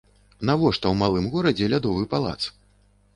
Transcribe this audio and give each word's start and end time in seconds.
Навошта 0.49 0.85
ў 0.91 0.95
малым 1.01 1.27
горадзе 1.35 1.67
лядовы 1.73 2.09
палац? 2.15 2.39